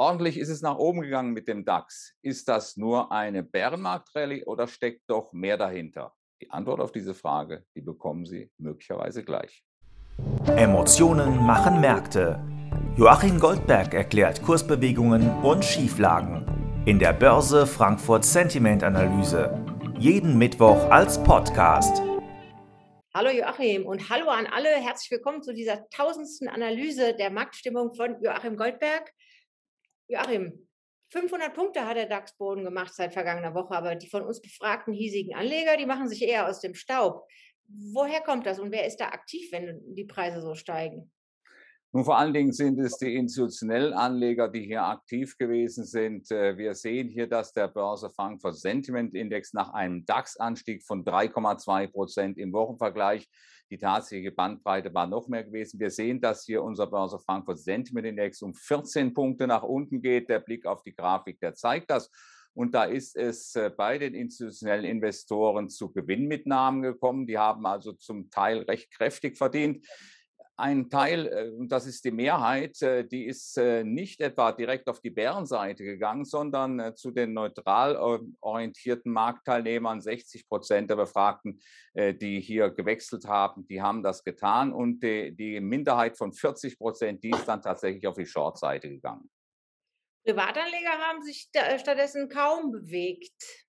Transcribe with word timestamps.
Ordentlich 0.00 0.38
ist 0.38 0.48
es 0.48 0.62
nach 0.62 0.78
oben 0.78 1.02
gegangen 1.02 1.34
mit 1.34 1.46
dem 1.46 1.66
DAX. 1.66 2.14
Ist 2.22 2.48
das 2.48 2.78
nur 2.78 3.12
eine 3.12 3.42
Bärenmarktrallye 3.42 4.44
oder 4.46 4.66
steckt 4.66 5.02
doch 5.08 5.34
mehr 5.34 5.58
dahinter? 5.58 6.14
Die 6.40 6.50
Antwort 6.50 6.80
auf 6.80 6.90
diese 6.90 7.12
Frage, 7.12 7.66
die 7.74 7.82
bekommen 7.82 8.24
Sie 8.24 8.50
möglicherweise 8.56 9.22
gleich. 9.22 9.62
Emotionen 10.56 11.44
machen 11.44 11.82
Märkte. 11.82 12.42
Joachim 12.96 13.38
Goldberg 13.38 13.92
erklärt 13.92 14.42
Kursbewegungen 14.42 15.28
und 15.42 15.66
Schieflagen 15.66 16.46
in 16.86 16.98
der 16.98 17.12
Börse 17.12 17.66
Frankfurt 17.66 18.24
Sentiment 18.24 18.82
Analyse. 18.82 19.62
Jeden 19.98 20.38
Mittwoch 20.38 20.82
als 20.90 21.22
Podcast. 21.22 22.00
Hallo 23.12 23.28
Joachim 23.28 23.84
und 23.84 24.08
hallo 24.08 24.30
an 24.30 24.46
alle. 24.46 24.70
Herzlich 24.70 25.10
willkommen 25.10 25.42
zu 25.42 25.52
dieser 25.52 25.86
tausendsten 25.90 26.48
Analyse 26.48 27.14
der 27.14 27.30
Marktstimmung 27.30 27.92
von 27.92 28.16
Joachim 28.22 28.56
Goldberg. 28.56 29.12
Joachim, 30.10 30.68
500 31.12 31.54
Punkte 31.54 31.86
hat 31.86 31.96
der 31.96 32.06
DAX-Boden 32.06 32.64
gemacht 32.64 32.92
seit 32.94 33.12
vergangener 33.12 33.54
Woche, 33.54 33.74
aber 33.74 33.94
die 33.94 34.08
von 34.08 34.22
uns 34.22 34.40
befragten 34.40 34.92
hiesigen 34.92 35.34
Anleger, 35.34 35.76
die 35.76 35.86
machen 35.86 36.08
sich 36.08 36.22
eher 36.22 36.48
aus 36.48 36.60
dem 36.60 36.74
Staub. 36.74 37.26
Woher 37.68 38.20
kommt 38.20 38.46
das 38.46 38.58
und 38.58 38.72
wer 38.72 38.86
ist 38.86 38.96
da 38.96 39.06
aktiv, 39.06 39.52
wenn 39.52 39.80
die 39.94 40.04
Preise 40.04 40.40
so 40.40 40.54
steigen? 40.54 41.12
Nun, 41.92 42.04
vor 42.04 42.18
allen 42.18 42.32
Dingen 42.32 42.52
sind 42.52 42.78
es 42.78 42.98
die 42.98 43.16
institutionellen 43.16 43.92
Anleger, 43.92 44.48
die 44.48 44.60
hier 44.60 44.84
aktiv 44.84 45.36
gewesen 45.36 45.84
sind. 45.84 46.30
Äh, 46.30 46.56
wir 46.56 46.74
sehen 46.74 47.08
hier, 47.08 47.26
dass 47.26 47.52
der 47.52 47.66
Börse 47.66 48.10
Frankfurt 48.10 48.56
Sentiment 48.56 49.12
Index 49.12 49.52
nach 49.54 49.72
einem 49.72 50.04
DAX-Anstieg 50.04 50.84
von 50.84 51.04
3,2 51.04 51.88
Prozent 51.88 52.38
im 52.38 52.52
Wochenvergleich 52.52 53.28
die 53.70 53.78
tatsächliche 53.78 54.30
Bandbreite 54.30 54.94
war 54.94 55.08
noch 55.08 55.26
mehr 55.26 55.42
gewesen. 55.42 55.80
Wir 55.80 55.90
sehen, 55.90 56.20
dass 56.20 56.44
hier 56.44 56.62
unser 56.62 56.86
Börse 56.86 57.18
Frankfurt 57.18 57.58
Sentiment 57.58 58.06
Index 58.06 58.40
um 58.42 58.54
14 58.54 59.12
Punkte 59.12 59.48
nach 59.48 59.64
unten 59.64 60.00
geht. 60.00 60.28
Der 60.28 60.40
Blick 60.40 60.66
auf 60.66 60.82
die 60.82 60.94
Grafik, 60.94 61.40
der 61.40 61.54
zeigt 61.54 61.90
das. 61.90 62.10
Und 62.52 62.74
da 62.74 62.84
ist 62.84 63.16
es 63.16 63.56
äh, 63.56 63.68
bei 63.68 63.98
den 63.98 64.14
institutionellen 64.14 64.84
Investoren 64.84 65.68
zu 65.68 65.92
Gewinnmitnahmen 65.92 66.82
gekommen. 66.82 67.26
Die 67.26 67.38
haben 67.38 67.66
also 67.66 67.92
zum 67.92 68.30
Teil 68.30 68.58
recht 68.62 68.92
kräftig 68.92 69.36
verdient 69.36 69.84
ein 70.60 70.90
Teil, 70.90 71.26
äh, 71.26 71.50
das 71.66 71.86
ist 71.86 72.04
die 72.04 72.10
Mehrheit, 72.10 72.80
äh, 72.82 73.04
die 73.04 73.24
ist 73.26 73.56
äh, 73.56 73.82
nicht 73.82 74.20
etwa 74.20 74.52
direkt 74.52 74.88
auf 74.88 75.00
die 75.00 75.10
Bärenseite 75.10 75.84
gegangen, 75.84 76.24
sondern 76.24 76.94
zu 76.96 77.10
den 77.10 77.32
neutral 77.32 77.96
orientierten 78.40 79.12
Marktteilnehmern. 79.12 80.00
60 80.00 80.48
Prozent 80.48 80.90
der 80.90 80.96
Befragten, 80.96 81.60
die 81.94 82.40
hier 82.40 82.70
gewechselt 82.70 83.26
haben, 83.26 83.66
die 83.66 83.80
haben 83.82 84.02
das 84.02 84.24
getan. 84.24 84.72
Und 84.72 85.02
die, 85.02 85.34
die 85.34 85.60
Minderheit 85.60 86.16
von 86.16 86.32
40 86.32 86.78
Prozent, 86.78 87.22
die 87.22 87.30
ist 87.30 87.46
dann 87.46 87.62
tatsächlich 87.62 88.06
auf 88.06 88.16
die 88.16 88.26
Shortseite 88.26 88.88
gegangen. 88.88 89.30
Privatanleger 90.24 90.98
haben 90.98 91.22
sich 91.22 91.50
stattdessen 91.78 92.28
kaum 92.28 92.70
bewegt. 92.70 93.66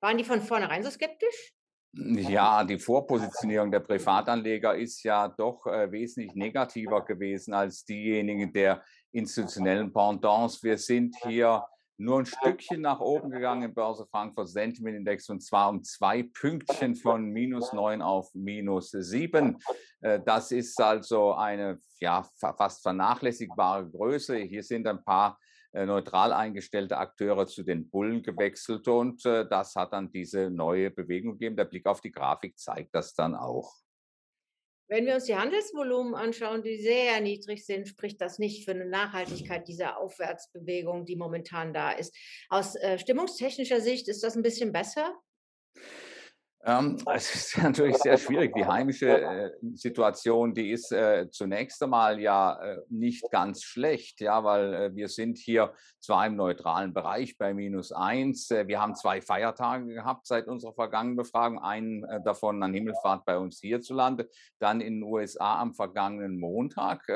Waren 0.00 0.18
die 0.18 0.24
von 0.24 0.40
vornherein 0.40 0.82
so 0.82 0.90
skeptisch? 0.90 1.54
Ja, 1.94 2.64
die 2.64 2.78
Vorpositionierung 2.78 3.70
der 3.70 3.80
Privatanleger 3.80 4.74
ist 4.74 5.02
ja 5.02 5.28
doch 5.28 5.66
äh, 5.66 5.92
wesentlich 5.92 6.34
negativer 6.34 7.04
gewesen 7.04 7.52
als 7.52 7.84
diejenigen 7.84 8.50
der 8.50 8.82
institutionellen 9.10 9.92
Pendants. 9.92 10.62
Wir 10.62 10.78
sind 10.78 11.14
hier 11.22 11.62
nur 11.98 12.20
ein 12.20 12.26
Stückchen 12.26 12.80
nach 12.80 13.00
oben 13.00 13.30
gegangen 13.30 13.64
im 13.64 13.74
Börse 13.74 14.06
Frankfurt 14.10 14.48
Sentiment 14.48 14.96
Index 14.96 15.28
und 15.28 15.40
zwar 15.40 15.68
um 15.68 15.82
zwei 15.82 16.22
Pünktchen 16.22 16.96
von 16.96 17.26
minus 17.26 17.74
neun 17.74 18.00
auf 18.00 18.32
minus 18.32 18.90
sieben. 18.92 19.58
Äh, 20.00 20.20
das 20.24 20.50
ist 20.50 20.80
also 20.80 21.34
eine 21.34 21.78
ja, 22.00 22.26
fast 22.38 22.82
vernachlässigbare 22.82 23.90
Größe. 23.90 24.38
Hier 24.38 24.62
sind 24.62 24.86
ein 24.86 25.04
paar 25.04 25.38
neutral 25.72 26.32
eingestellte 26.32 26.98
Akteure 26.98 27.46
zu 27.46 27.62
den 27.62 27.88
Bullen 27.88 28.22
gewechselt 28.22 28.86
und 28.88 29.24
äh, 29.24 29.48
das 29.48 29.74
hat 29.74 29.92
dann 29.92 30.12
diese 30.12 30.50
neue 30.50 30.90
Bewegung 30.90 31.32
gegeben. 31.32 31.56
Der 31.56 31.64
Blick 31.64 31.86
auf 31.86 32.00
die 32.00 32.12
Grafik 32.12 32.58
zeigt 32.58 32.94
das 32.94 33.14
dann 33.14 33.34
auch. 33.34 33.74
Wenn 34.88 35.06
wir 35.06 35.14
uns 35.14 35.24
die 35.24 35.36
Handelsvolumen 35.36 36.14
anschauen, 36.14 36.62
die 36.62 36.76
sehr 36.76 37.18
niedrig 37.22 37.64
sind, 37.64 37.88
spricht 37.88 38.20
das 38.20 38.38
nicht 38.38 38.66
für 38.66 38.72
eine 38.72 38.84
Nachhaltigkeit 38.84 39.66
dieser 39.66 39.98
Aufwärtsbewegung, 39.98 41.06
die 41.06 41.16
momentan 41.16 41.72
da 41.72 41.92
ist. 41.92 42.14
Aus 42.50 42.76
äh, 42.76 42.98
stimmungstechnischer 42.98 43.80
Sicht 43.80 44.08
ist 44.08 44.22
das 44.22 44.36
ein 44.36 44.42
bisschen 44.42 44.70
besser? 44.70 45.18
Ähm, 46.64 46.96
es 47.12 47.34
ist 47.34 47.62
natürlich 47.62 47.96
sehr 47.96 48.16
schwierig. 48.16 48.54
Die 48.54 48.64
heimische 48.64 49.20
äh, 49.20 49.50
Situation, 49.74 50.54
die 50.54 50.70
ist 50.70 50.92
äh, 50.92 51.28
zunächst 51.30 51.82
einmal 51.82 52.20
ja 52.20 52.60
äh, 52.62 52.78
nicht 52.88 53.28
ganz 53.30 53.62
schlecht, 53.64 54.20
ja, 54.20 54.44
weil 54.44 54.74
äh, 54.74 54.94
wir 54.94 55.08
sind 55.08 55.38
hier 55.38 55.74
zwar 55.98 56.26
im 56.26 56.36
neutralen 56.36 56.92
Bereich 56.92 57.36
bei 57.36 57.52
minus 57.52 57.90
eins. 57.90 58.50
Äh, 58.50 58.68
wir 58.68 58.80
haben 58.80 58.94
zwei 58.94 59.20
Feiertage 59.20 59.92
gehabt 59.92 60.26
seit 60.26 60.46
unserer 60.46 60.72
vergangenen 60.74 61.16
Befragung. 61.16 61.58
Einen 61.58 62.04
äh, 62.04 62.22
davon 62.22 62.62
an 62.62 62.74
Himmelfahrt 62.74 63.24
bei 63.24 63.38
uns 63.38 63.58
hierzulande, 63.58 64.28
dann 64.60 64.80
in 64.80 65.00
den 65.00 65.02
USA 65.02 65.60
am 65.60 65.74
vergangenen 65.74 66.38
Montag. 66.38 67.06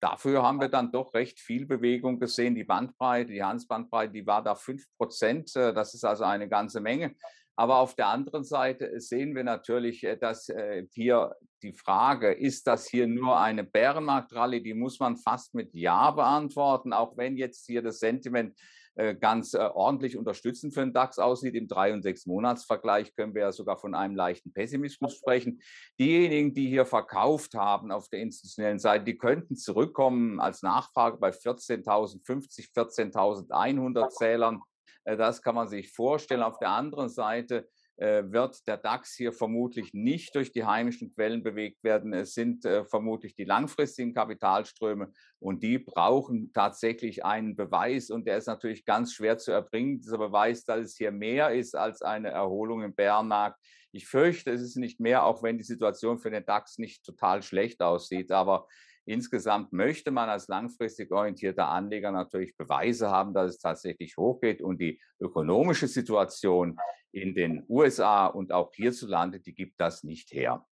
Dafür 0.00 0.42
haben 0.42 0.60
wir 0.60 0.68
dann 0.68 0.92
doch 0.92 1.12
recht 1.12 1.40
viel 1.40 1.66
Bewegung 1.66 2.20
gesehen. 2.20 2.54
Die 2.54 2.64
Bandbreite, 2.64 3.32
die 3.32 3.42
Handelsbandbreite, 3.42 4.12
die 4.12 4.26
war 4.26 4.42
da 4.42 4.54
fünf 4.54 4.84
Prozent. 4.96 5.54
Das 5.54 5.94
ist 5.94 6.04
also 6.04 6.24
eine 6.24 6.48
ganze 6.48 6.80
Menge. 6.80 7.16
Aber 7.58 7.78
auf 7.78 7.96
der 7.96 8.06
anderen 8.06 8.44
Seite 8.44 9.00
sehen 9.00 9.34
wir 9.34 9.42
natürlich, 9.42 10.04
äh, 10.04 10.16
dass 10.16 10.48
äh, 10.48 10.86
hier 10.92 11.34
die 11.64 11.72
Frage, 11.72 12.32
ist 12.32 12.68
das 12.68 12.86
hier 12.86 13.08
nur 13.08 13.40
eine 13.40 13.64
Bärenmarktrallye, 13.64 14.62
die 14.62 14.74
muss 14.74 15.00
man 15.00 15.16
fast 15.16 15.56
mit 15.56 15.74
Ja 15.74 16.12
beantworten, 16.12 16.92
auch 16.92 17.16
wenn 17.16 17.36
jetzt 17.36 17.66
hier 17.66 17.82
das 17.82 17.98
Sentiment 17.98 18.56
äh, 18.94 19.16
ganz 19.16 19.56
ordentlich 19.56 20.16
unterstützend 20.16 20.72
für 20.72 20.82
den 20.82 20.92
DAX 20.92 21.18
aussieht. 21.18 21.56
Im 21.56 21.66
3- 21.66 21.94
und 21.94 22.04
6-Monats-Vergleich 22.04 23.16
können 23.16 23.34
wir 23.34 23.42
ja 23.42 23.50
sogar 23.50 23.76
von 23.76 23.96
einem 23.96 24.14
leichten 24.14 24.52
Pessimismus 24.52 25.16
sprechen. 25.16 25.60
Diejenigen, 25.98 26.54
die 26.54 26.68
hier 26.68 26.86
verkauft 26.86 27.54
haben 27.54 27.90
auf 27.90 28.08
der 28.08 28.20
institutionellen 28.20 28.78
Seite, 28.78 29.04
die 29.04 29.18
könnten 29.18 29.56
zurückkommen 29.56 30.38
als 30.38 30.62
Nachfrage 30.62 31.16
bei 31.16 31.30
14.050, 31.30 32.72
14.100 32.72 34.10
Zählern 34.10 34.56
äh, 34.56 34.77
das 35.04 35.42
kann 35.42 35.54
man 35.54 35.68
sich 35.68 35.92
vorstellen. 35.92 36.42
Auf 36.42 36.58
der 36.58 36.70
anderen 36.70 37.08
Seite 37.08 37.68
äh, 37.98 38.22
wird 38.30 38.66
der 38.68 38.76
DAX 38.76 39.14
hier 39.16 39.32
vermutlich 39.32 39.92
nicht 39.92 40.34
durch 40.36 40.52
die 40.52 40.64
heimischen 40.64 41.12
Quellen 41.12 41.42
bewegt 41.42 41.82
werden. 41.82 42.12
Es 42.12 42.32
sind 42.32 42.64
äh, 42.64 42.84
vermutlich 42.84 43.34
die 43.34 43.44
langfristigen 43.44 44.14
Kapitalströme 44.14 45.10
und 45.40 45.64
die 45.64 45.78
brauchen 45.78 46.52
tatsächlich 46.52 47.24
einen 47.24 47.56
Beweis 47.56 48.10
und 48.10 48.26
der 48.26 48.38
ist 48.38 48.46
natürlich 48.46 48.84
ganz 48.84 49.12
schwer 49.12 49.38
zu 49.38 49.50
erbringen. 49.50 50.00
Dieser 50.00 50.18
Beweis, 50.18 50.64
dass 50.64 50.80
es 50.80 50.96
hier 50.96 51.10
mehr 51.10 51.52
ist 51.52 51.74
als 51.74 52.02
eine 52.02 52.28
Erholung 52.28 52.82
im 52.82 52.94
Bärenmarkt. 52.94 53.60
Ich 53.90 54.06
fürchte, 54.06 54.52
es 54.52 54.62
ist 54.62 54.76
nicht 54.76 55.00
mehr, 55.00 55.24
auch 55.24 55.42
wenn 55.42 55.58
die 55.58 55.64
Situation 55.64 56.20
für 56.20 56.30
den 56.30 56.44
DAX 56.44 56.78
nicht 56.78 57.04
total 57.04 57.42
schlecht 57.42 57.80
aussieht. 57.80 58.30
Aber 58.30 58.68
Insgesamt 59.08 59.72
möchte 59.72 60.10
man 60.10 60.28
als 60.28 60.48
langfristig 60.48 61.10
orientierter 61.10 61.68
Anleger 61.68 62.12
natürlich 62.12 62.54
Beweise 62.58 63.08
haben, 63.08 63.32
dass 63.32 63.52
es 63.52 63.58
tatsächlich 63.58 64.18
hochgeht 64.18 64.60
und 64.60 64.82
die 64.82 65.00
ökonomische 65.18 65.88
Situation 65.88 66.78
in 67.10 67.34
den 67.34 67.64
USA 67.70 68.26
und 68.26 68.52
auch 68.52 68.70
hierzulande, 68.74 69.40
die 69.40 69.54
gibt 69.54 69.80
das 69.80 70.04
nicht 70.04 70.30
her. 70.32 70.66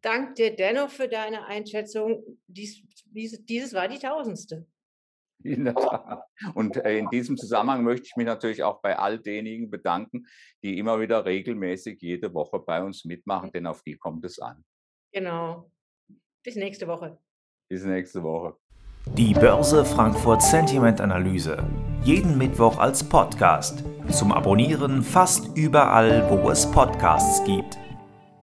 Dank 0.00 0.36
dir 0.36 0.56
dennoch 0.56 0.88
für 0.88 1.08
deine 1.08 1.44
Einschätzung. 1.44 2.24
Dies, 2.46 2.82
dieses 3.04 3.74
war 3.74 3.86
die 3.86 3.98
tausendste. 3.98 4.66
In 5.42 5.66
der 5.66 5.74
Tat. 5.74 6.22
Und 6.54 6.78
äh, 6.78 6.98
in 6.98 7.10
diesem 7.10 7.36
Zusammenhang 7.36 7.84
möchte 7.84 8.06
ich 8.06 8.16
mich 8.16 8.26
natürlich 8.26 8.62
auch 8.62 8.80
bei 8.80 8.98
all 8.98 9.18
denjenigen 9.18 9.70
bedanken, 9.70 10.26
die 10.62 10.78
immer 10.78 10.98
wieder 11.00 11.26
regelmäßig 11.26 12.00
jede 12.00 12.32
Woche 12.32 12.60
bei 12.60 12.82
uns 12.82 13.04
mitmachen, 13.04 13.52
denn 13.52 13.66
auf 13.66 13.82
die 13.82 13.98
kommt 13.98 14.24
es 14.24 14.38
an. 14.38 14.64
Genau. 15.12 15.70
Bis 16.42 16.56
nächste 16.56 16.88
Woche. 16.88 17.18
Bis 17.68 17.84
nächste 17.84 18.22
Woche. 18.22 18.54
Die 19.14 19.34
Börse 19.34 19.84
Frankfurt 19.84 20.40
Sentiment 20.40 20.98
Analyse. 20.98 21.62
Jeden 22.02 22.38
Mittwoch 22.38 22.78
als 22.78 23.04
Podcast. 23.04 23.84
Zum 24.08 24.32
Abonnieren 24.32 25.02
fast 25.02 25.54
überall, 25.54 26.30
wo 26.30 26.48
es 26.48 26.70
Podcasts 26.70 27.44
gibt. 27.44 27.76